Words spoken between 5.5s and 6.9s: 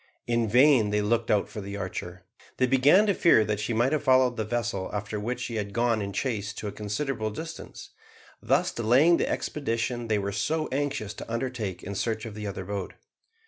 had gone in chase to a